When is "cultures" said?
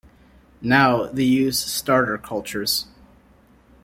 2.17-2.87